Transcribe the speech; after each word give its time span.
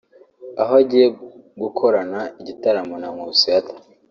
aho 0.61 0.73
agiye 0.81 1.07
gukorana 1.61 2.19
igitaramo 2.39 2.95
na 3.01 3.09
Nkusi 3.13 3.47
Arthur 3.57 3.79